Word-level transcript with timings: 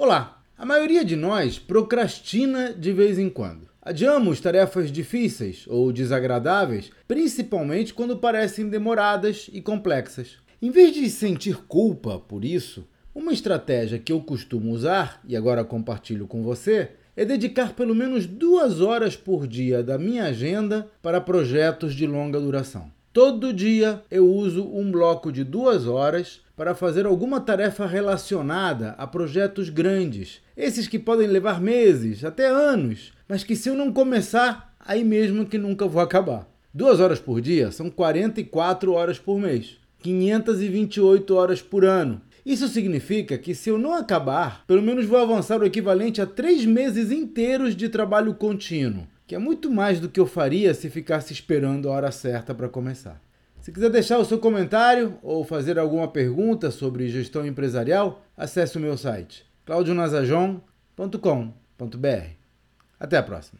Olá! 0.00 0.44
A 0.56 0.64
maioria 0.64 1.04
de 1.04 1.16
nós 1.16 1.58
procrastina 1.58 2.72
de 2.72 2.92
vez 2.92 3.18
em 3.18 3.28
quando. 3.28 3.68
Adiamos 3.82 4.40
tarefas 4.40 4.92
difíceis 4.92 5.64
ou 5.66 5.90
desagradáveis, 5.90 6.92
principalmente 7.08 7.92
quando 7.92 8.16
parecem 8.16 8.68
demoradas 8.68 9.50
e 9.52 9.60
complexas. 9.60 10.36
Em 10.62 10.70
vez 10.70 10.94
de 10.94 11.10
sentir 11.10 11.56
culpa 11.66 12.16
por 12.16 12.44
isso, 12.44 12.86
uma 13.12 13.32
estratégia 13.32 13.98
que 13.98 14.12
eu 14.12 14.20
costumo 14.20 14.70
usar, 14.70 15.20
e 15.26 15.36
agora 15.36 15.64
compartilho 15.64 16.28
com 16.28 16.44
você, 16.44 16.92
é 17.16 17.24
dedicar 17.24 17.72
pelo 17.72 17.92
menos 17.92 18.24
duas 18.24 18.80
horas 18.80 19.16
por 19.16 19.48
dia 19.48 19.82
da 19.82 19.98
minha 19.98 20.26
agenda 20.26 20.88
para 21.02 21.20
projetos 21.20 21.92
de 21.92 22.06
longa 22.06 22.38
duração. 22.38 22.88
Todo 23.18 23.52
dia 23.52 24.00
eu 24.12 24.32
uso 24.32 24.64
um 24.64 24.92
bloco 24.92 25.32
de 25.32 25.42
duas 25.42 25.88
horas 25.88 26.40
para 26.56 26.72
fazer 26.72 27.04
alguma 27.04 27.40
tarefa 27.40 27.84
relacionada 27.84 28.90
a 28.96 29.08
projetos 29.08 29.70
grandes, 29.70 30.40
esses 30.56 30.86
que 30.86 31.00
podem 31.00 31.26
levar 31.26 31.60
meses, 31.60 32.24
até 32.24 32.46
anos, 32.46 33.12
mas 33.28 33.42
que 33.42 33.56
se 33.56 33.70
eu 33.70 33.74
não 33.74 33.92
começar, 33.92 34.72
aí 34.78 35.02
mesmo 35.02 35.46
que 35.46 35.58
nunca 35.58 35.84
vou 35.84 36.00
acabar. 36.00 36.48
Duas 36.72 37.00
horas 37.00 37.18
por 37.18 37.40
dia 37.40 37.72
são 37.72 37.90
44 37.90 38.92
horas 38.92 39.18
por 39.18 39.36
mês, 39.36 39.78
528 40.00 41.34
horas 41.34 41.60
por 41.60 41.84
ano. 41.84 42.20
Isso 42.46 42.68
significa 42.68 43.36
que 43.36 43.52
se 43.52 43.68
eu 43.68 43.80
não 43.80 43.94
acabar, 43.94 44.64
pelo 44.64 44.80
menos 44.80 45.06
vou 45.06 45.18
avançar 45.18 45.60
o 45.60 45.66
equivalente 45.66 46.22
a 46.22 46.26
três 46.26 46.64
meses 46.64 47.10
inteiros 47.10 47.74
de 47.74 47.88
trabalho 47.88 48.32
contínuo 48.34 49.08
que 49.28 49.34
é 49.34 49.38
muito 49.38 49.70
mais 49.70 50.00
do 50.00 50.08
que 50.08 50.18
eu 50.18 50.26
faria 50.26 50.72
se 50.72 50.88
ficasse 50.88 51.34
esperando 51.34 51.88
a 51.88 51.92
hora 51.92 52.10
certa 52.10 52.54
para 52.54 52.66
começar. 52.66 53.20
Se 53.60 53.70
quiser 53.70 53.90
deixar 53.90 54.18
o 54.18 54.24
seu 54.24 54.38
comentário 54.38 55.18
ou 55.22 55.44
fazer 55.44 55.78
alguma 55.78 56.08
pergunta 56.08 56.70
sobre 56.70 57.10
gestão 57.10 57.46
empresarial, 57.46 58.24
acesse 58.34 58.78
o 58.78 58.80
meu 58.80 58.96
site 58.96 59.44
claudionazajon.com.br. 59.66 62.26
Até 62.98 63.18
a 63.18 63.22
próxima! 63.22 63.56